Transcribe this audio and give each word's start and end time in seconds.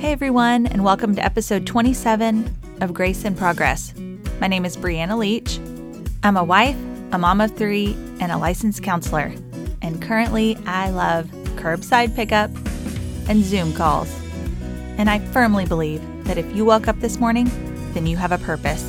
Hey 0.00 0.12
everyone, 0.12 0.66
and 0.66 0.82
welcome 0.82 1.14
to 1.14 1.22
episode 1.22 1.66
27 1.66 2.78
of 2.80 2.94
Grace 2.94 3.26
in 3.26 3.34
Progress. 3.34 3.92
My 4.40 4.46
name 4.46 4.64
is 4.64 4.74
Briana 4.74 5.18
Leach. 5.18 5.58
I'm 6.22 6.38
a 6.38 6.42
wife, 6.42 6.78
a 7.12 7.18
mom 7.18 7.42
of 7.42 7.54
three, 7.54 7.92
and 8.18 8.32
a 8.32 8.38
licensed 8.38 8.82
counselor. 8.82 9.30
And 9.82 10.00
currently, 10.00 10.56
I 10.64 10.88
love 10.88 11.26
curbside 11.56 12.16
pickup 12.16 12.50
and 13.28 13.44
Zoom 13.44 13.74
calls. 13.74 14.10
And 14.96 15.10
I 15.10 15.18
firmly 15.18 15.66
believe 15.66 16.00
that 16.24 16.38
if 16.38 16.50
you 16.56 16.64
woke 16.64 16.88
up 16.88 16.98
this 17.00 17.18
morning, 17.18 17.50
then 17.92 18.06
you 18.06 18.16
have 18.16 18.32
a 18.32 18.38
purpose. 18.38 18.82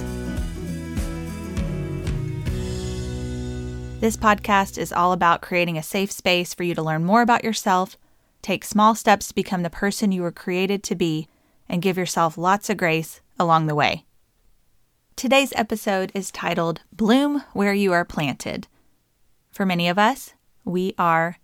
This 4.00 4.16
podcast 4.16 4.78
is 4.78 4.94
all 4.94 5.12
about 5.12 5.42
creating 5.42 5.78
a 5.78 5.84
safe 5.84 6.10
space 6.10 6.54
for 6.54 6.64
you 6.64 6.74
to 6.74 6.82
learn 6.82 7.04
more 7.04 7.22
about 7.22 7.44
yourself, 7.44 7.98
take 8.42 8.66
small 8.66 8.96
steps 8.96 9.28
to 9.28 9.36
become 9.36 9.64
the 9.64 9.70
person 9.70 10.12
you 10.12 10.22
were 10.22 10.32
created 10.32 10.84
to 10.84 10.96
be, 10.96 11.28
and 11.70 11.82
give 11.82 11.98
yourself 11.98 12.38
lots 12.38 12.70
of 12.70 12.78
grace 12.78 13.22
along 13.40 13.68
the 13.68 13.76
way. 13.76 14.06
Today's 15.16 15.54
episode 15.56 16.12
is 16.16 16.32
titled 16.32 16.82
Bloom 16.92 17.44
Where 17.54 17.74
You 17.74 17.94
Are 17.94 18.06
Planted. 18.06 18.68
For 19.52 19.66
many 19.66 19.88
of 19.88 20.00
us, 20.00 20.34
we 20.66 20.94
are 20.98 21.38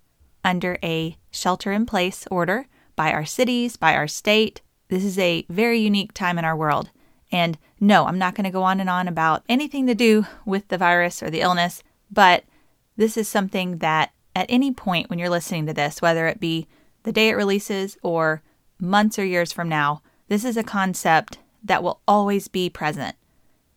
under 0.44 0.80
a 0.84 1.18
shelter 1.30 1.72
in 1.72 1.86
place 1.86 2.26
order 2.32 2.68
by 2.96 3.12
our 3.12 3.26
cities, 3.26 3.78
by 3.78 3.96
our 3.96 4.08
state. 4.08 4.62
This 4.88 5.04
is 5.04 5.20
a 5.20 5.46
very 5.50 5.80
unique 5.80 6.14
time 6.14 6.40
in 6.40 6.46
our 6.46 6.56
world. 6.56 6.90
And 7.32 7.58
no, 7.80 8.06
I'm 8.06 8.18
not 8.18 8.36
going 8.36 8.46
to 8.46 8.50
go 8.50 8.64
on 8.64 8.80
and 8.80 8.90
on 8.90 9.08
about 9.08 9.44
anything 9.48 9.86
to 9.88 9.96
do 9.96 10.26
with 10.46 10.68
the 10.70 10.78
virus 10.78 11.22
or 11.22 11.30
the 11.30 11.42
illness, 11.42 11.84
but 12.10 12.44
this 12.96 13.18
is 13.18 13.28
something 13.28 13.78
that 13.78 14.12
at 14.36 14.48
any 14.50 14.72
point 14.72 15.10
when 15.10 15.20
you're 15.20 15.30
listening 15.30 15.66
to 15.68 15.74
this, 15.74 16.02
whether 16.02 16.28
it 16.28 16.40
be 16.40 16.68
the 17.08 17.14
day 17.14 17.30
it 17.30 17.38
releases 17.38 17.98
or 18.04 18.42
months 18.82 19.18
or 19.18 19.24
years 19.24 19.54
from 19.54 19.70
now, 19.70 20.02
this 20.28 20.44
is 20.44 20.58
a 20.58 20.62
concept 20.62 21.38
that 21.64 21.82
will 21.82 22.02
always 22.06 22.50
be 22.50 22.70
present. 22.70 23.16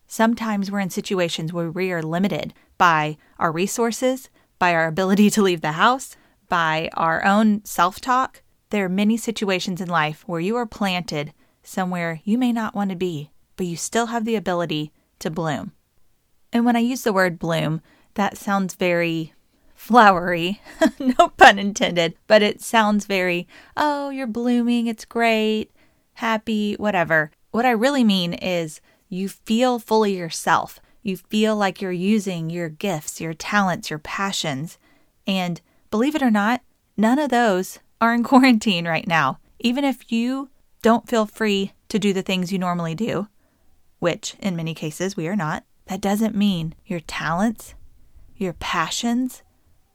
Sometimes 0.08 0.68
we're 0.68 0.80
in 0.80 0.90
situations 0.90 1.52
where 1.52 1.70
we 1.70 1.92
are 1.92 2.02
limited 2.02 2.52
by 2.76 3.16
our 3.38 3.52
resources, 3.52 4.30
by 4.58 4.74
our 4.74 4.88
ability 4.88 5.30
to 5.30 5.42
leave 5.42 5.60
the 5.60 5.78
house, 5.78 6.16
by 6.48 6.90
our 6.94 7.24
own 7.24 7.64
self 7.64 8.00
talk. 8.00 8.42
There 8.70 8.86
are 8.86 8.88
many 8.88 9.16
situations 9.16 9.80
in 9.80 9.88
life 9.88 10.24
where 10.26 10.40
you 10.40 10.56
are 10.56 10.66
planted 10.66 11.32
somewhere 11.62 12.20
you 12.24 12.36
may 12.36 12.50
not 12.50 12.74
want 12.74 12.90
to 12.90 12.96
be, 12.96 13.30
but 13.54 13.66
you 13.66 13.76
still 13.76 14.06
have 14.06 14.24
the 14.24 14.34
ability 14.34 14.90
to 15.20 15.30
bloom. 15.30 15.70
And 16.52 16.64
when 16.64 16.74
I 16.74 16.80
use 16.80 17.02
the 17.02 17.12
word 17.12 17.38
bloom, 17.38 17.80
that 18.14 18.36
sounds 18.36 18.74
very 18.74 19.34
flowery, 19.90 20.60
no 21.00 21.28
pun 21.36 21.58
intended, 21.58 22.14
but 22.28 22.42
it 22.42 22.62
sounds 22.62 23.06
very, 23.06 23.48
oh, 23.76 24.10
you're 24.10 24.28
blooming, 24.28 24.86
it's 24.86 25.04
great, 25.04 25.72
happy, 26.14 26.74
whatever. 26.74 27.32
What 27.50 27.66
I 27.66 27.72
really 27.72 28.04
mean 28.04 28.34
is 28.34 28.80
you 29.08 29.28
feel 29.28 29.80
fully 29.80 30.16
yourself. 30.16 30.78
You 31.02 31.16
feel 31.16 31.56
like 31.56 31.82
you're 31.82 31.90
using 31.90 32.50
your 32.50 32.68
gifts, 32.68 33.20
your 33.20 33.34
talents, 33.34 33.90
your 33.90 33.98
passions. 33.98 34.78
And 35.26 35.60
believe 35.90 36.14
it 36.14 36.22
or 36.22 36.30
not, 36.30 36.62
none 36.96 37.18
of 37.18 37.30
those 37.30 37.80
are 38.00 38.14
in 38.14 38.22
quarantine 38.30 38.86
right 38.86 39.08
now. 39.08 39.40
Even 39.58 39.82
if 39.82 40.12
you 40.12 40.50
don't 40.82 41.08
feel 41.08 41.26
free 41.26 41.72
to 41.88 41.98
do 41.98 42.12
the 42.12 42.22
things 42.22 42.52
you 42.52 42.60
normally 42.60 42.94
do, 42.94 43.26
which 43.98 44.36
in 44.38 44.54
many 44.54 44.72
cases 44.72 45.16
we 45.16 45.26
are 45.26 45.34
not, 45.34 45.64
that 45.86 46.00
doesn't 46.00 46.36
mean 46.36 46.76
your 46.86 47.00
talents, 47.00 47.74
your 48.36 48.52
passions, 48.52 49.42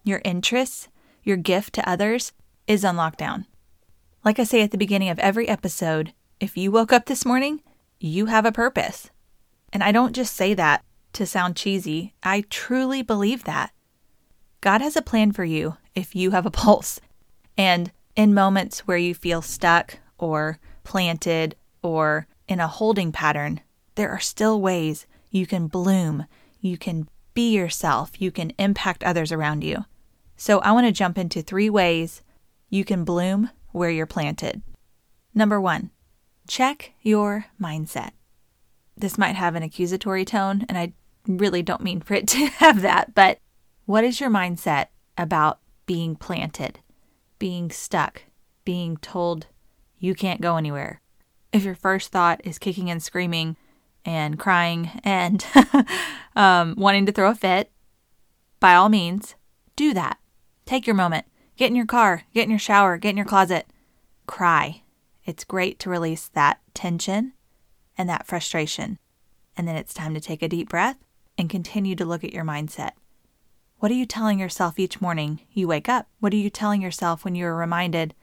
your 0.06 0.22
interests, 0.24 0.88
your 1.24 1.36
gift 1.36 1.74
to 1.74 1.90
others 1.90 2.32
is 2.68 2.86
on 2.86 2.96
lockdown. 2.96 3.46
Like 4.24 4.40
I 4.40 4.44
say 4.44 4.62
at 4.62 4.72
the 4.72 4.78
beginning 4.78 5.10
of 5.10 5.20
every 5.20 5.50
episode, 5.50 6.14
if 6.40 6.56
you 6.56 6.72
woke 6.72 6.94
up 6.94 7.06
this 7.06 7.26
morning, 7.26 7.62
you 8.00 8.28
have 8.28 8.46
a 8.46 8.52
purpose. 8.52 9.10
And 9.74 9.84
I 9.84 9.92
don't 9.92 10.16
just 10.16 10.36
say 10.36 10.54
that 10.54 10.84
to 11.14 11.26
sound 11.26 11.56
cheesy, 11.56 12.14
I 12.24 12.46
truly 12.50 13.02
believe 13.02 13.44
that. 13.46 13.72
God 14.62 14.82
has 14.82 14.96
a 14.96 15.02
plan 15.02 15.32
for 15.32 15.44
you 15.44 15.78
if 15.96 16.16
you 16.16 16.32
have 16.32 16.46
a 16.46 16.52
pulse. 16.64 17.00
And 17.58 17.92
in 18.16 18.34
moments 18.34 18.88
where 18.88 18.98
you 18.98 19.14
feel 19.14 19.42
stuck 19.42 20.00
or 20.18 20.60
planted 20.84 21.56
or 21.82 22.28
in 22.48 22.60
a 22.60 22.68
holding 22.68 23.12
pattern, 23.12 23.62
there 23.96 24.10
are 24.10 24.20
still 24.20 24.62
ways 24.62 25.08
you 25.32 25.48
can 25.48 25.68
bloom, 25.68 26.26
you 26.62 26.78
can 26.78 27.08
be 27.34 27.52
yourself, 27.54 28.22
you 28.22 28.32
can 28.32 28.52
impact 28.58 29.04
others 29.04 29.32
around 29.32 29.64
you. 29.64 29.86
So 30.38 30.60
I 30.60 30.72
want 30.72 30.86
to 30.88 30.92
jump 30.92 31.18
into 31.18 31.42
three 31.42 31.70
ways 31.70 32.22
you 32.70 32.84
can 32.84 33.04
bloom 33.04 33.50
where 33.72 33.90
you're 33.90 34.06
planted. 34.06 34.62
Number 35.34 35.60
one, 35.60 35.92
check 36.48 36.94
your 37.02 37.46
mindset. 37.62 38.12
This 38.98 39.18
might 39.18 39.36
have 39.36 39.56
an 39.56 39.64
accusatory 39.64 40.26
tone, 40.26 40.66
and 40.70 40.78
I 40.78 40.94
really 41.28 41.62
don't 41.62 41.84
mean 41.84 42.02
for 42.02 42.14
it 42.14 42.28
to 42.30 42.46
have 42.58 42.82
that, 42.82 43.14
but 43.14 43.40
what 43.86 44.04
is 44.04 44.20
your 44.20 44.30
mindset 44.30 44.88
about 45.18 45.60
being 45.86 46.16
planted, 46.16 46.80
being 47.38 47.70
stuck, 47.70 48.24
being 48.64 48.98
told 48.98 49.48
you 50.00 50.16
can't 50.16 50.42
go 50.42 50.58
anywhere? 50.58 51.02
If 51.52 51.64
your 51.64 51.76
first 51.76 52.12
thought 52.12 52.42
is 52.44 52.60
kicking 52.60 52.90
and 52.90 53.02
screaming 53.02 53.58
and 54.04 54.40
crying 54.40 55.02
and 55.04 55.46
um, 56.36 56.76
wanting 56.78 57.06
to 57.06 57.12
throw 57.12 57.30
a 57.30 57.36
fit, 57.36 57.72
by 58.60 58.76
all 58.76 58.90
means, 58.90 59.36
do 59.76 59.94
that. 59.94 60.18
Take 60.66 60.88
your 60.88 60.96
moment. 60.96 61.26
Get 61.58 61.70
in 61.70 61.76
your 61.76 61.86
car, 61.86 62.24
get 62.34 62.44
in 62.44 62.50
your 62.50 62.60
shower, 62.60 62.98
get 62.98 63.12
in 63.12 63.18
your 63.18 63.26
closet. 63.26 63.68
Cry. 64.26 64.82
It's 65.24 65.44
great 65.44 65.80
to 65.80 65.90
release 65.90 66.28
that 66.30 66.60
tension 66.74 67.34
and 67.98 68.10
that 68.10 68.28
frustration. 68.28 68.98
And 69.56 69.68
then 69.68 69.76
it's 69.76 69.94
time 69.94 70.14
to 70.16 70.20
take 70.20 70.42
a 70.42 70.50
deep 70.50 70.70
breath 70.70 70.98
and 71.38 71.50
continue 71.50 71.96
to 71.96 72.06
look 72.06 72.24
at 72.24 72.34
your 72.34 72.44
mindset. 72.44 72.92
What 73.78 73.92
are 73.92 73.96
you 73.96 74.06
telling 74.06 74.40
yourself 74.40 74.80
each 74.80 75.02
morning 75.02 75.42
you 75.52 75.68
wake 75.68 75.88
up? 75.88 76.08
What 76.20 76.34
are 76.34 76.38
you 76.38 76.50
telling 76.50 76.82
yourself 76.82 77.24
when 77.24 77.36
you 77.36 77.46
are 77.46 77.56
reminded 77.56 78.16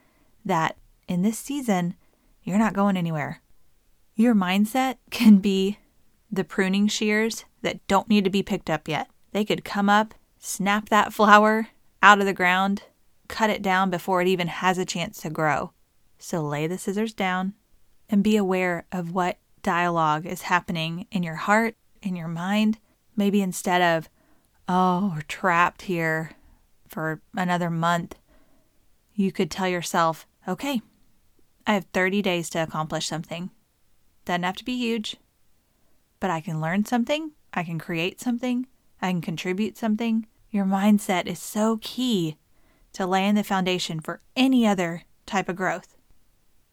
that 0.43 0.77
in 1.07 1.21
this 1.21 1.39
season, 1.39 1.95
you're 2.43 2.57
not 2.57 2.73
going 2.73 2.97
anywhere? 2.97 3.41
Your 4.15 4.35
mindset 4.35 4.97
can 5.09 5.37
be 5.37 5.79
the 6.31 6.43
pruning 6.43 6.87
shears 6.87 7.45
that 7.61 7.85
don't 7.87 8.09
need 8.09 8.23
to 8.25 8.29
be 8.29 8.43
picked 8.43 8.69
up 8.69 8.87
yet. 8.87 9.09
They 9.31 9.45
could 9.45 9.63
come 9.63 9.89
up, 9.89 10.13
snap 10.39 10.89
that 10.89 11.13
flower 11.13 11.69
out 12.03 12.19
of 12.19 12.25
the 12.25 12.33
ground, 12.33 12.83
cut 13.29 13.49
it 13.49 13.61
down 13.61 13.89
before 13.89 14.21
it 14.21 14.27
even 14.27 14.47
has 14.47 14.77
a 14.77 14.85
chance 14.85 15.21
to 15.21 15.29
grow. 15.29 15.71
So 16.19 16.41
lay 16.41 16.67
the 16.67 16.77
scissors 16.77 17.13
down 17.13 17.53
and 18.09 18.21
be 18.23 18.35
aware 18.35 18.85
of 18.91 19.13
what 19.13 19.39
dialogue 19.63 20.25
is 20.25 20.43
happening 20.43 21.07
in 21.11 21.23
your 21.23 21.35
heart, 21.35 21.75
in 22.01 22.17
your 22.17 22.27
mind. 22.27 22.77
Maybe 23.15 23.41
instead 23.41 23.81
of, 23.81 24.09
oh, 24.67 25.13
we're 25.15 25.21
trapped 25.21 25.83
here 25.83 26.31
for 26.87 27.21
another 27.35 27.69
month, 27.69 28.15
you 29.15 29.31
could 29.31 29.49
tell 29.49 29.69
yourself, 29.69 30.27
okay, 30.45 30.81
I 31.65 31.73
have 31.73 31.85
30 31.93 32.21
days 32.21 32.49
to 32.49 32.63
accomplish 32.63 33.07
something. 33.07 33.49
Doesn't 34.25 34.43
have 34.43 34.57
to 34.57 34.65
be 34.65 34.75
huge, 34.75 35.15
but 36.19 36.29
I 36.29 36.41
can 36.41 36.59
learn 36.59 36.83
something, 36.83 37.31
I 37.53 37.63
can 37.63 37.79
create 37.79 38.19
something, 38.19 38.67
I 39.01 39.11
can 39.11 39.21
contribute 39.21 39.77
something. 39.77 40.27
Your 40.53 40.65
mindset 40.65 41.25
is 41.25 41.39
so 41.39 41.79
key 41.81 42.37
to 42.93 43.07
laying 43.07 43.33
the 43.33 43.43
foundation 43.43 43.99
for 43.99 44.21
any 44.35 44.67
other 44.67 45.01
type 45.25 45.49
of 45.49 45.55
growth. 45.55 45.97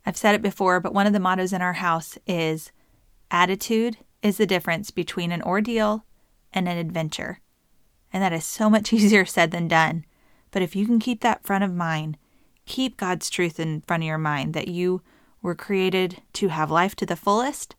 I've 0.04 0.18
said 0.18 0.34
it 0.34 0.42
before, 0.42 0.80
but 0.80 0.92
one 0.92 1.06
of 1.06 1.14
the 1.14 1.18
mottos 1.18 1.54
in 1.54 1.62
our 1.62 1.72
house 1.72 2.18
is 2.26 2.72
attitude 3.30 3.96
is 4.22 4.36
the 4.36 4.44
difference 4.44 4.90
between 4.90 5.32
an 5.32 5.40
ordeal 5.40 6.04
and 6.52 6.68
an 6.68 6.76
adventure. 6.76 7.40
And 8.12 8.22
that 8.22 8.34
is 8.34 8.44
so 8.44 8.68
much 8.68 8.92
easier 8.92 9.24
said 9.24 9.50
than 9.50 9.66
done. 9.66 10.04
But 10.50 10.60
if 10.60 10.76
you 10.76 10.84
can 10.84 10.98
keep 10.98 11.22
that 11.22 11.42
front 11.42 11.64
of 11.64 11.72
mind, 11.72 12.18
keep 12.66 12.98
God's 12.98 13.30
truth 13.30 13.58
in 13.58 13.80
front 13.86 14.02
of 14.02 14.06
your 14.06 14.18
mind 14.18 14.52
that 14.52 14.68
you 14.68 15.00
were 15.40 15.54
created 15.54 16.20
to 16.34 16.48
have 16.48 16.70
life 16.70 16.94
to 16.96 17.06
the 17.06 17.16
fullest, 17.16 17.76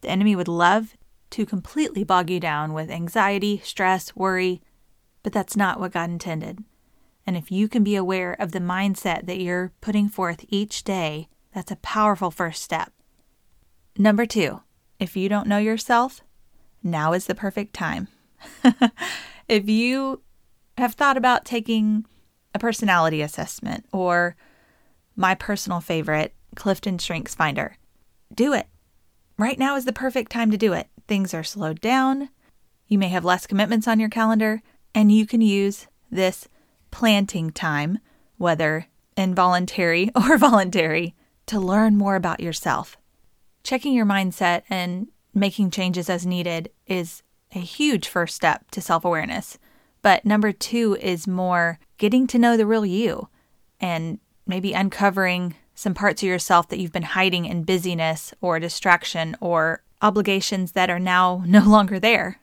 the 0.00 0.10
enemy 0.10 0.34
would 0.34 0.48
love 0.48 0.96
to 1.30 1.46
completely 1.46 2.02
bog 2.02 2.28
you 2.28 2.40
down 2.40 2.72
with 2.72 2.90
anxiety, 2.90 3.60
stress, 3.62 4.16
worry, 4.16 4.60
but 5.24 5.32
that's 5.32 5.56
not 5.56 5.80
what 5.80 5.92
God 5.92 6.10
intended. 6.10 6.62
And 7.26 7.36
if 7.36 7.50
you 7.50 7.66
can 7.66 7.82
be 7.82 7.96
aware 7.96 8.34
of 8.34 8.52
the 8.52 8.60
mindset 8.60 9.26
that 9.26 9.40
you're 9.40 9.72
putting 9.80 10.08
forth 10.08 10.44
each 10.48 10.84
day, 10.84 11.28
that's 11.52 11.72
a 11.72 11.76
powerful 11.76 12.30
first 12.30 12.62
step. 12.62 12.92
Number 13.96 14.26
two, 14.26 14.60
if 15.00 15.16
you 15.16 15.28
don't 15.28 15.48
know 15.48 15.58
yourself, 15.58 16.20
now 16.82 17.14
is 17.14 17.26
the 17.26 17.34
perfect 17.34 17.72
time. 17.72 18.08
if 19.48 19.68
you 19.68 20.20
have 20.76 20.94
thought 20.94 21.16
about 21.16 21.44
taking 21.44 22.04
a 22.52 22.58
personality 22.58 23.22
assessment 23.22 23.86
or 23.92 24.36
my 25.16 25.34
personal 25.34 25.80
favorite, 25.80 26.34
Clifton 26.54 26.98
Strengths 26.98 27.34
Finder, 27.34 27.78
do 28.34 28.52
it. 28.52 28.66
Right 29.38 29.58
now 29.58 29.76
is 29.76 29.84
the 29.84 29.92
perfect 29.92 30.30
time 30.30 30.50
to 30.50 30.58
do 30.58 30.72
it. 30.72 30.88
Things 31.08 31.32
are 31.32 31.42
slowed 31.42 31.80
down. 31.80 32.28
You 32.86 32.98
may 32.98 33.08
have 33.08 33.24
less 33.24 33.46
commitments 33.46 33.88
on 33.88 33.98
your 33.98 34.08
calendar, 34.08 34.62
and 34.94 35.10
you 35.10 35.26
can 35.26 35.40
use 35.40 35.86
this 36.10 36.48
planting 36.90 37.50
time, 37.50 37.98
whether 38.38 38.86
involuntary 39.16 40.10
or 40.16 40.38
voluntary, 40.38 41.14
to 41.46 41.60
learn 41.60 41.96
more 41.96 42.16
about 42.16 42.40
yourself. 42.40 42.96
Checking 43.62 43.94
your 43.94 44.06
mindset 44.06 44.62
and 44.70 45.08
making 45.34 45.70
changes 45.70 46.08
as 46.08 46.24
needed 46.24 46.70
is 46.86 47.22
a 47.54 47.58
huge 47.58 48.08
first 48.08 48.34
step 48.34 48.70
to 48.70 48.80
self 48.80 49.04
awareness. 49.04 49.58
But 50.02 50.24
number 50.24 50.52
two 50.52 50.96
is 51.00 51.26
more 51.26 51.78
getting 51.98 52.26
to 52.28 52.38
know 52.38 52.56
the 52.56 52.66
real 52.66 52.84
you 52.84 53.28
and 53.80 54.18
maybe 54.46 54.72
uncovering 54.72 55.54
some 55.74 55.94
parts 55.94 56.22
of 56.22 56.28
yourself 56.28 56.68
that 56.68 56.78
you've 56.78 56.92
been 56.92 57.02
hiding 57.02 57.46
in 57.46 57.64
busyness 57.64 58.34
or 58.40 58.60
distraction 58.60 59.36
or 59.40 59.82
obligations 60.02 60.72
that 60.72 60.90
are 60.90 61.00
now 61.00 61.42
no 61.46 61.64
longer 61.64 61.98
there. 61.98 62.38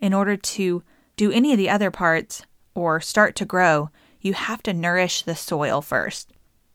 In 0.00 0.12
order 0.12 0.36
to 0.36 0.82
do 1.16 1.30
any 1.30 1.52
of 1.52 1.58
the 1.58 1.70
other 1.70 1.90
parts 1.90 2.42
or 2.74 3.00
start 3.00 3.36
to 3.36 3.44
grow, 3.44 3.90
you 4.20 4.32
have 4.34 4.62
to 4.62 4.72
nourish 4.72 5.22
the 5.22 5.36
soil 5.36 5.82
first. 5.82 6.32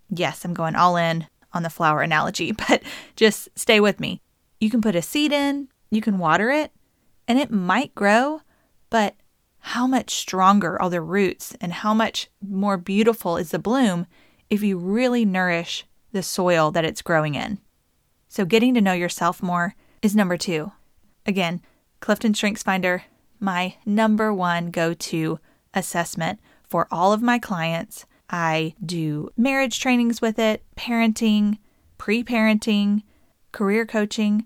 Yes, 0.10 0.46
I'm 0.46 0.54
going 0.54 0.76
all 0.76 0.98
in 0.98 1.28
on 1.54 1.64
the 1.64 1.70
flower 1.70 2.02
analogy, 2.02 2.52
but 2.70 2.84
just 3.16 3.50
stay 3.56 3.80
with 3.80 4.00
me. 4.00 4.22
You 4.60 4.70
can 4.70 4.82
put 4.82 4.96
a 4.96 5.02
seed 5.02 5.32
in, 5.32 5.70
you 5.90 6.02
can 6.02 6.18
water 6.18 6.50
it, 6.50 6.72
and 7.28 7.40
it 7.40 7.52
might 7.52 7.96
grow, 7.96 8.42
but 8.90 9.16
how 9.60 9.88
much 9.88 10.12
stronger 10.12 10.82
are 10.82 10.90
the 10.90 11.02
roots 11.02 11.56
and 11.60 11.74
how 11.74 11.94
much 11.94 12.30
more 12.42 12.78
beautiful 12.78 13.38
is 13.38 13.52
the 13.52 13.60
bloom 13.60 14.08
if 14.50 14.64
you 14.64 14.78
really 14.78 15.26
nourish 15.26 15.86
the 16.14 16.24
soil 16.24 16.72
that 16.72 16.86
it's 16.86 17.02
growing 17.02 17.36
in. 17.36 17.60
So, 18.30 18.46
getting 18.46 18.74
to 18.74 18.82
know 18.82 18.94
yourself 18.94 19.42
more 19.42 19.76
is 20.02 20.16
number 20.16 20.38
two. 20.38 20.72
Again, 21.26 21.62
Clifton 22.00 22.34
Strengths 22.34 22.64
Finder, 22.64 23.04
my 23.40 23.76
number 23.86 24.34
one 24.34 24.72
go 24.72 24.94
to 24.94 25.40
assessment 25.74 26.40
for 26.64 26.88
all 26.92 27.14
of 27.14 27.22
my 27.22 27.40
clients. 27.40 28.06
I 28.30 28.76
do 28.86 29.30
marriage 29.38 29.80
trainings 29.80 30.22
with 30.22 30.38
it, 30.38 30.64
parenting, 30.76 31.60
pre 31.98 32.24
parenting, 32.24 33.04
career 33.52 33.86
coaching. 33.86 34.46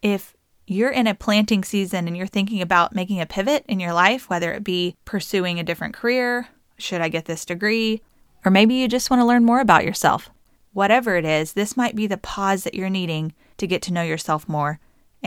If 0.00 0.34
you're 0.66 0.90
in 0.90 1.06
a 1.06 1.14
planting 1.14 1.64
season 1.64 2.06
and 2.06 2.16
you're 2.16 2.26
thinking 2.26 2.60
about 2.60 2.94
making 2.94 3.20
a 3.20 3.26
pivot 3.26 3.64
in 3.68 3.80
your 3.80 3.92
life, 3.92 4.28
whether 4.28 4.52
it 4.52 4.64
be 4.64 4.96
pursuing 5.04 5.58
a 5.58 5.64
different 5.64 5.94
career, 5.94 6.48
should 6.78 7.00
I 7.00 7.08
get 7.08 7.24
this 7.24 7.44
degree, 7.44 8.02
or 8.44 8.50
maybe 8.50 8.74
you 8.74 8.88
just 8.88 9.10
want 9.10 9.20
to 9.20 9.26
learn 9.26 9.44
more 9.44 9.60
about 9.60 9.84
yourself. 9.84 10.30
Whatever 10.72 11.16
it 11.16 11.24
is, 11.24 11.54
this 11.54 11.76
might 11.76 11.96
be 11.96 12.06
the 12.06 12.16
pause 12.16 12.64
that 12.64 12.74
you're 12.74 12.90
needing 12.90 13.34
to 13.56 13.66
get 13.66 13.82
to 13.82 13.92
know 13.92 14.02
yourself 14.02 14.48
more. 14.48 14.78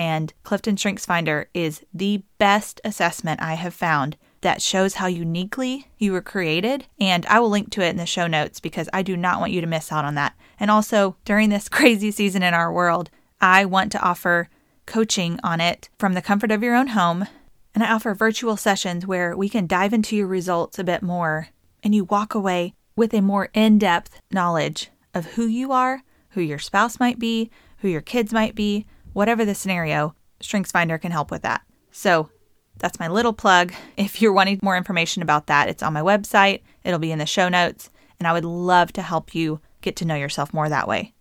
And 0.01 0.33
Clifton 0.41 0.77
Strengths 0.77 1.05
Finder 1.05 1.47
is 1.53 1.85
the 1.93 2.23
best 2.39 2.81
assessment 2.83 3.39
I 3.39 3.53
have 3.53 3.75
found 3.75 4.17
that 4.41 4.59
shows 4.59 4.95
how 4.95 5.05
uniquely 5.05 5.89
you 5.99 6.11
were 6.11 6.23
created. 6.23 6.87
And 6.99 7.23
I 7.27 7.39
will 7.39 7.51
link 7.51 7.69
to 7.73 7.83
it 7.83 7.91
in 7.91 7.97
the 7.97 8.07
show 8.07 8.25
notes 8.25 8.59
because 8.59 8.89
I 8.91 9.03
do 9.03 9.15
not 9.15 9.39
want 9.39 9.51
you 9.51 9.61
to 9.61 9.67
miss 9.67 9.91
out 9.91 10.03
on 10.03 10.15
that. 10.15 10.33
And 10.59 10.71
also, 10.71 11.17
during 11.23 11.49
this 11.49 11.69
crazy 11.77 12.09
season 12.09 12.41
in 12.41 12.55
our 12.55 12.73
world, 12.73 13.11
I 13.39 13.63
want 13.65 13.91
to 13.91 14.01
offer 14.01 14.49
coaching 14.87 15.39
on 15.43 15.61
it 15.61 15.89
from 15.99 16.13
the 16.13 16.21
comfort 16.23 16.49
of 16.49 16.63
your 16.63 16.73
own 16.73 16.87
home. 16.87 17.27
And 17.75 17.83
I 17.83 17.93
offer 17.93 18.15
virtual 18.15 18.57
sessions 18.57 19.05
where 19.05 19.37
we 19.37 19.49
can 19.49 19.67
dive 19.67 19.93
into 19.93 20.15
your 20.15 20.25
results 20.25 20.79
a 20.79 20.83
bit 20.83 21.03
more 21.03 21.49
and 21.83 21.93
you 21.93 22.05
walk 22.05 22.33
away 22.33 22.73
with 22.95 23.13
a 23.13 23.21
more 23.21 23.49
in 23.53 23.77
depth 23.77 24.19
knowledge 24.31 24.89
of 25.13 25.33
who 25.33 25.45
you 25.45 25.71
are, 25.71 26.01
who 26.29 26.41
your 26.41 26.57
spouse 26.57 26.99
might 26.99 27.19
be, 27.19 27.51
who 27.77 27.87
your 27.87 28.01
kids 28.01 28.33
might 28.33 28.55
be, 28.55 28.87
whatever 29.13 29.45
the 29.45 29.55
scenario, 29.55 30.15
StrengthsFinder 30.41 30.99
can 30.99 31.11
help 31.11 31.31
with 31.31 31.41
that. 31.43 31.61
So 31.91 32.29
that's 32.77 32.99
my 32.99 33.07
little 33.07 33.33
plug. 33.33 33.73
If 33.97 34.21
you're 34.21 34.33
wanting 34.33 34.59
more 34.63 34.77
information 34.77 35.21
about 35.21 35.47
that, 35.47 35.69
it's 35.69 35.83
on 35.83 35.93
my 35.93 36.01
website, 36.01 36.61
it'll 36.83 36.99
be 36.99 37.11
in 37.11 37.19
the 37.19 37.25
show 37.25 37.49
notes, 37.49 37.89
and 38.19 38.27
I 38.27 38.33
would 38.33 38.45
love 38.45 38.91
to 38.93 39.01
help 39.01 39.35
you 39.35 39.61
get 39.81 39.95
to 39.97 40.05
know 40.05 40.15
yourself 40.15 40.53
more 40.53 40.69
that 40.69 40.87
way. 40.87 41.13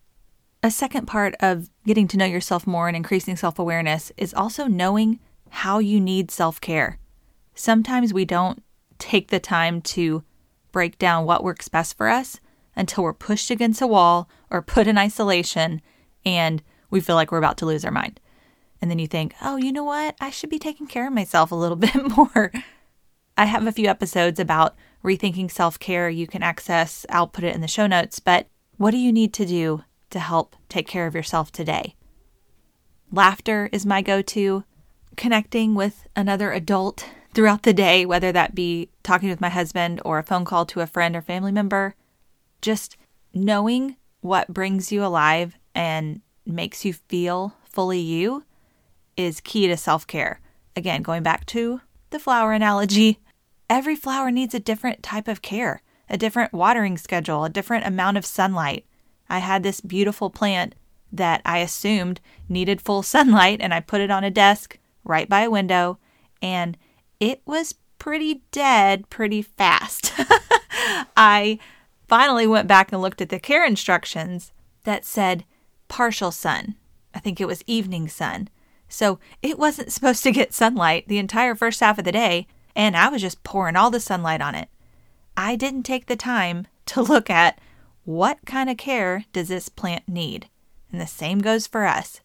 A 0.63 0.71
second 0.71 1.07
part 1.07 1.35
of 1.41 1.71
getting 1.87 2.07
to 2.09 2.17
know 2.17 2.27
yourself 2.27 2.67
more 2.67 2.89
and 2.89 2.97
increasing 2.97 3.37
self 3.37 3.59
awareness 3.59 4.13
is 4.17 4.35
also 4.35 4.67
knowing 4.67 5.19
how 5.51 5.79
you 5.79 6.01
need 6.01 6.31
self 6.31 6.61
care. 6.61 6.99
Sometimes 7.55 8.13
we 8.13 8.25
don't 8.25 8.63
take 8.99 9.29
the 9.29 9.41
time 9.41 9.81
to 9.83 10.23
break 10.73 10.99
down 10.99 11.25
what 11.25 11.43
works 11.43 11.69
best 11.69 11.97
for 11.97 12.09
us 12.09 12.41
until 12.77 13.05
we're 13.05 13.13
pushed 13.13 13.51
against 13.51 13.83
a 13.83 13.87
wall 13.87 14.29
or 14.51 14.63
put 14.63 14.87
in 14.87 14.97
isolation 14.99 15.81
and 16.25 16.63
we 16.91 17.01
feel 17.01 17.17
like 17.17 17.33
we're 17.33 17.39
about 17.39 17.57
to 17.59 17.67
lose 17.67 17.85
our 17.85 17.91
mind. 17.91 18.21
And 18.83 18.91
then 18.91 18.99
you 18.99 19.07
think, 19.07 19.35
oh, 19.43 19.57
you 19.57 19.73
know 19.73 19.85
what? 19.85 20.17
I 20.21 20.31
should 20.31 20.51
be 20.51 20.59
taking 20.59 20.87
care 20.87 21.07
of 21.07 21.13
myself 21.13 21.51
a 21.51 21.57
little 21.57 21.77
bit 21.77 22.17
more. 22.17 22.53
I 23.37 23.45
have 23.45 23.67
a 23.67 23.73
few 23.73 23.89
episodes 23.89 24.41
about 24.41 24.75
rethinking 25.05 25.51
self 25.51 25.79
care 25.79 26.11
you 26.11 26.27
can 26.27 26.43
access. 26.43 27.07
I'll 27.09 27.29
put 27.29 27.45
it 27.45 27.55
in 27.55 27.61
the 27.61 27.69
show 27.69 27.87
notes. 27.87 28.19
But 28.21 28.49
what 28.77 28.91
do 28.91 28.99
you 28.99 29.13
need 29.13 29.33
to 29.35 29.47
do 29.47 29.85
to 30.11 30.19
help 30.19 30.57
take 30.69 30.87
care 30.87 31.07
of 31.07 31.15
yourself 31.15 31.51
today. 31.51 31.95
Laughter 33.11 33.69
is 33.73 33.87
my 33.87 34.03
go 34.03 34.23
to. 34.23 34.65
Connecting 35.17 35.75
with 35.75 36.07
another 36.15 36.53
adult 36.53 37.09
throughout 37.35 37.63
the 37.63 37.73
day, 37.73 38.07
whether 38.07 38.33
that 38.33 38.55
be 38.55 38.91
talking 39.03 39.29
with 39.29 39.41
my 39.41 39.49
husband 39.49 40.01
or 40.05 40.19
a 40.19 40.23
phone 40.23 40.45
call 40.45 40.67
to 40.67 40.81
a 40.81 40.87
friend 40.87 41.17
or 41.17 41.23
family 41.23 41.53
member, 41.53 41.95
just 42.63 42.97
knowing 43.35 43.97
what 44.21 44.53
brings 44.53 44.93
you 44.93 45.05
alive 45.05 45.57
and 45.75 46.21
makes 46.53 46.85
you 46.85 46.93
feel 46.93 47.55
fully 47.65 48.01
you 48.01 48.45
is 49.17 49.41
key 49.41 49.67
to 49.69 49.77
self 49.77 50.07
care. 50.07 50.41
Again, 50.77 51.03
going 51.03 51.23
back 51.23 51.47
to 51.47 51.81
the 52.11 52.19
flower 52.19 52.53
analogy, 52.53 53.19
every 53.69 53.97
flower 53.97 54.31
needs 54.31 54.55
a 54.55 54.61
different 54.61 55.03
type 55.03 55.29
of 55.29 55.43
care, 55.43 55.83
a 56.09 56.17
different 56.17 56.53
watering 56.53 56.97
schedule, 56.97 57.45
a 57.45 57.51
different 57.51 57.87
amount 57.87 58.17
of 58.17 58.27
sunlight. 58.27 58.87
I 59.29 59.39
had 59.39 59.63
this 59.63 59.81
beautiful 59.81 60.31
plant 60.31 60.75
that 61.13 61.43
I 61.45 61.59
assumed 61.59 62.21
needed 62.49 62.81
full 62.81 63.03
sunlight, 63.15 63.61
and 63.61 63.75
I 63.75 63.81
put 63.81 64.01
it 64.01 64.11
on 64.11 64.25
a 64.25 64.31
desk 64.31 64.79
right 65.05 65.29
by 65.29 65.43
a 65.43 65.51
window, 65.51 65.99
and 66.43 66.77
it 67.19 67.43
was 67.45 67.75
pretty 67.99 68.43
dead 68.51 69.09
pretty 69.11 69.43
fast. 69.43 70.13
I 71.17 71.59
finally 72.09 72.47
went 72.47 72.67
back 72.67 72.93
and 72.93 73.01
looked 73.01 73.21
at 73.21 73.29
the 73.29 73.39
care 73.39 73.65
instructions 73.65 74.53
that 74.85 75.05
said 75.05 75.45
partial 75.91 76.31
sun. 76.31 76.77
I 77.13 77.19
think 77.19 77.39
it 77.39 77.47
was 77.47 77.65
evening 77.67 78.09
sun. 78.09 78.49
So 78.89 79.19
it 79.43 79.59
wasn't 79.59 79.93
supposed 79.93 80.23
to 80.23 80.33
get 80.33 80.55
sunlight 80.55 81.07
the 81.07 81.19
entire 81.19 81.55
first 81.55 81.81
half 81.81 81.99
of 81.99 82.07
the 82.07 82.13
day, 82.13 82.47
and 82.75 82.97
I 82.97 83.11
was 83.11 83.21
just 83.21 83.43
pouring 83.43 83.77
all 83.77 83.91
the 83.91 84.01
sunlight 84.01 84.41
on 84.41 84.55
it. 84.55 84.71
I 85.37 85.57
didn't 85.57 85.83
take 85.83 86.07
the 86.07 86.17
time 86.17 86.67
to 86.87 87.03
look 87.03 87.29
at 87.29 87.61
what 88.05 88.39
kind 88.47 88.71
of 88.71 88.79
care 88.79 89.25
does 89.33 89.49
this 89.49 89.69
plant 89.69 90.09
need? 90.09 90.49
And 90.91 91.01
the 91.01 91.07
same 91.07 91.41
goes 91.41 91.67
for 91.67 91.85
us. 91.85 92.21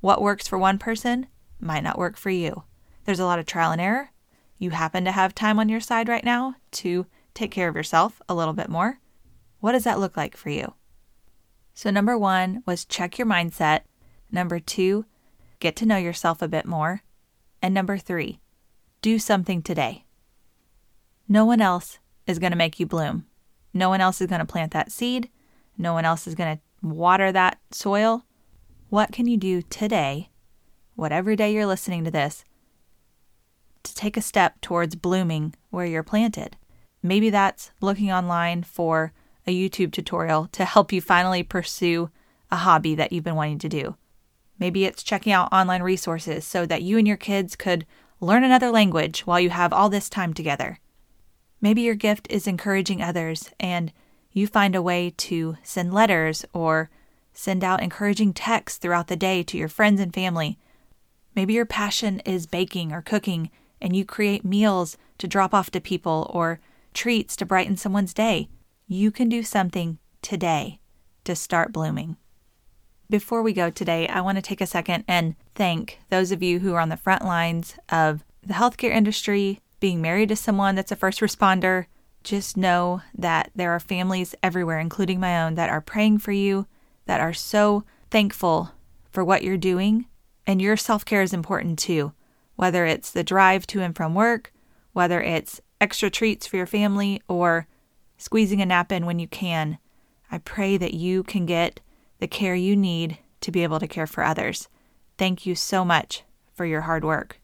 What 0.00 0.22
works 0.22 0.46
for 0.46 0.56
one 0.56 0.78
person 0.78 1.26
might 1.60 1.82
not 1.82 1.98
work 1.98 2.16
for 2.16 2.30
you. 2.30 2.62
There's 3.04 3.18
a 3.18 3.24
lot 3.24 3.38
of 3.38 3.46
trial 3.46 3.72
and 3.72 3.80
error. 3.80 4.10
You 4.58 4.70
happen 4.70 5.04
to 5.04 5.12
have 5.12 5.34
time 5.34 5.58
on 5.58 5.68
your 5.68 5.80
side 5.80 6.08
right 6.08 6.24
now 6.24 6.54
to 6.72 7.06
take 7.34 7.50
care 7.50 7.68
of 7.68 7.76
yourself 7.76 8.22
a 8.28 8.34
little 8.34 8.54
bit 8.54 8.68
more. 8.68 9.00
What 9.60 9.72
does 9.72 9.84
that 9.84 9.98
look 9.98 10.16
like 10.16 10.36
for 10.36 10.50
you? 10.50 10.74
So, 11.78 11.92
number 11.92 12.18
one 12.18 12.64
was 12.66 12.84
check 12.84 13.18
your 13.18 13.26
mindset. 13.28 13.82
Number 14.32 14.58
two, 14.58 15.04
get 15.60 15.76
to 15.76 15.86
know 15.86 15.96
yourself 15.96 16.42
a 16.42 16.48
bit 16.48 16.66
more. 16.66 17.04
And 17.62 17.72
number 17.72 17.98
three, 17.98 18.40
do 19.00 19.20
something 19.20 19.62
today. 19.62 20.04
No 21.28 21.44
one 21.44 21.60
else 21.60 22.00
is 22.26 22.40
going 22.40 22.50
to 22.50 22.58
make 22.58 22.80
you 22.80 22.86
bloom. 22.86 23.26
No 23.72 23.88
one 23.88 24.00
else 24.00 24.20
is 24.20 24.26
going 24.26 24.40
to 24.40 24.44
plant 24.44 24.72
that 24.72 24.90
seed. 24.90 25.30
No 25.76 25.92
one 25.92 26.04
else 26.04 26.26
is 26.26 26.34
going 26.34 26.56
to 26.56 26.62
water 26.84 27.30
that 27.30 27.60
soil. 27.70 28.24
What 28.88 29.12
can 29.12 29.28
you 29.28 29.36
do 29.36 29.62
today, 29.62 30.30
whatever 30.96 31.36
day 31.36 31.52
you're 31.52 31.64
listening 31.64 32.02
to 32.02 32.10
this, 32.10 32.44
to 33.84 33.94
take 33.94 34.16
a 34.16 34.20
step 34.20 34.60
towards 34.60 34.96
blooming 34.96 35.54
where 35.70 35.86
you're 35.86 36.02
planted? 36.02 36.56
Maybe 37.04 37.30
that's 37.30 37.70
looking 37.80 38.10
online 38.10 38.64
for 38.64 39.12
a 39.48 39.54
YouTube 39.54 39.90
tutorial 39.90 40.46
to 40.52 40.66
help 40.66 40.92
you 40.92 41.00
finally 41.00 41.42
pursue 41.42 42.10
a 42.50 42.56
hobby 42.56 42.94
that 42.94 43.12
you've 43.12 43.24
been 43.24 43.34
wanting 43.34 43.58
to 43.58 43.68
do. 43.68 43.96
Maybe 44.58 44.84
it's 44.84 45.02
checking 45.02 45.32
out 45.32 45.52
online 45.52 45.82
resources 45.82 46.44
so 46.44 46.66
that 46.66 46.82
you 46.82 46.98
and 46.98 47.08
your 47.08 47.16
kids 47.16 47.56
could 47.56 47.86
learn 48.20 48.44
another 48.44 48.70
language 48.70 49.20
while 49.20 49.40
you 49.40 49.50
have 49.50 49.72
all 49.72 49.88
this 49.88 50.10
time 50.10 50.34
together. 50.34 50.80
Maybe 51.62 51.80
your 51.80 51.94
gift 51.94 52.26
is 52.28 52.46
encouraging 52.46 53.00
others 53.02 53.50
and 53.58 53.90
you 54.32 54.46
find 54.46 54.76
a 54.76 54.82
way 54.82 55.14
to 55.16 55.56
send 55.62 55.94
letters 55.94 56.44
or 56.52 56.90
send 57.32 57.64
out 57.64 57.82
encouraging 57.82 58.34
texts 58.34 58.78
throughout 58.78 59.06
the 59.06 59.16
day 59.16 59.42
to 59.44 59.56
your 59.56 59.68
friends 59.68 60.00
and 60.00 60.12
family. 60.12 60.58
Maybe 61.34 61.54
your 61.54 61.66
passion 61.66 62.20
is 62.20 62.46
baking 62.46 62.92
or 62.92 63.00
cooking 63.00 63.50
and 63.80 63.96
you 63.96 64.04
create 64.04 64.44
meals 64.44 64.98
to 65.18 65.26
drop 65.26 65.54
off 65.54 65.70
to 65.70 65.80
people 65.80 66.30
or 66.34 66.60
treats 66.92 67.34
to 67.36 67.46
brighten 67.46 67.76
someone's 67.76 68.12
day. 68.12 68.48
You 68.90 69.10
can 69.10 69.28
do 69.28 69.42
something 69.42 69.98
today 70.22 70.80
to 71.24 71.36
start 71.36 71.74
blooming. 71.74 72.16
Before 73.10 73.42
we 73.42 73.52
go 73.52 73.68
today, 73.68 74.08
I 74.08 74.22
want 74.22 74.36
to 74.36 74.42
take 74.42 74.62
a 74.62 74.66
second 74.66 75.04
and 75.06 75.36
thank 75.54 75.98
those 76.08 76.32
of 76.32 76.42
you 76.42 76.60
who 76.60 76.72
are 76.72 76.80
on 76.80 76.88
the 76.88 76.96
front 76.96 77.22
lines 77.22 77.74
of 77.90 78.24
the 78.42 78.54
healthcare 78.54 78.90
industry, 78.90 79.60
being 79.78 80.00
married 80.00 80.30
to 80.30 80.36
someone 80.36 80.74
that's 80.74 80.90
a 80.90 80.96
first 80.96 81.20
responder, 81.20 81.84
just 82.24 82.56
know 82.56 83.02
that 83.14 83.50
there 83.54 83.72
are 83.72 83.80
families 83.80 84.34
everywhere, 84.42 84.80
including 84.80 85.20
my 85.20 85.44
own, 85.44 85.54
that 85.56 85.68
are 85.68 85.82
praying 85.82 86.16
for 86.16 86.32
you, 86.32 86.66
that 87.04 87.20
are 87.20 87.34
so 87.34 87.84
thankful 88.10 88.72
for 89.12 89.22
what 89.22 89.44
you're 89.44 89.58
doing. 89.58 90.06
And 90.46 90.62
your 90.62 90.78
self 90.78 91.04
care 91.04 91.20
is 91.20 91.34
important 91.34 91.78
too, 91.78 92.14
whether 92.56 92.86
it's 92.86 93.10
the 93.10 93.22
drive 93.22 93.66
to 93.66 93.82
and 93.82 93.94
from 93.94 94.14
work, 94.14 94.50
whether 94.94 95.20
it's 95.20 95.60
extra 95.78 96.08
treats 96.08 96.46
for 96.46 96.56
your 96.56 96.64
family, 96.64 97.20
or 97.28 97.66
squeezing 98.18 98.60
a 98.60 98.66
nap 98.66 98.92
in 98.92 99.06
when 99.06 99.18
you 99.18 99.26
can. 99.26 99.78
I 100.30 100.38
pray 100.38 100.76
that 100.76 100.92
you 100.92 101.22
can 101.22 101.46
get 101.46 101.80
the 102.18 102.28
care 102.28 102.54
you 102.54 102.76
need 102.76 103.18
to 103.40 103.50
be 103.50 103.62
able 103.62 103.80
to 103.80 103.88
care 103.88 104.06
for 104.06 104.22
others. 104.22 104.68
Thank 105.16 105.46
you 105.46 105.54
so 105.54 105.84
much 105.84 106.24
for 106.54 106.66
your 106.66 106.82
hard 106.82 107.04
work. 107.04 107.40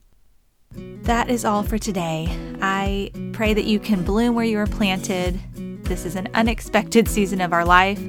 That 1.03 1.29
is 1.29 1.45
all 1.45 1.63
for 1.63 1.77
today. 1.77 2.27
I 2.61 3.11
pray 3.33 3.53
that 3.53 3.65
you 3.65 3.79
can 3.79 4.03
bloom 4.03 4.35
where 4.35 4.45
you 4.45 4.59
are 4.59 4.67
planted. 4.67 5.39
This 5.85 6.05
is 6.05 6.15
an 6.15 6.29
unexpected 6.33 7.07
season 7.07 7.41
of 7.41 7.53
our 7.53 7.65
life, 7.65 8.01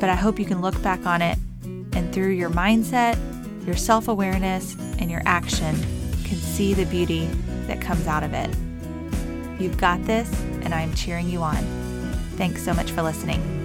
but 0.00 0.10
I 0.10 0.14
hope 0.14 0.38
you 0.38 0.44
can 0.44 0.60
look 0.60 0.80
back 0.82 1.06
on 1.06 1.22
it 1.22 1.38
and 1.94 2.12
through 2.12 2.30
your 2.30 2.50
mindset, 2.50 3.16
your 3.66 3.76
self 3.76 4.08
awareness, 4.08 4.76
and 4.98 5.10
your 5.10 5.22
action, 5.26 5.76
can 6.24 6.38
see 6.38 6.74
the 6.74 6.86
beauty 6.86 7.26
that 7.66 7.80
comes 7.80 8.06
out 8.06 8.22
of 8.22 8.32
it. 8.32 8.50
You've 9.62 9.76
got 9.76 10.04
this, 10.04 10.28
and 10.62 10.74
I'm 10.74 10.92
cheering 10.92 11.28
you 11.28 11.40
on. 11.40 11.64
Thanks 12.36 12.64
so 12.64 12.74
much 12.74 12.90
for 12.90 13.00
listening. 13.00 13.61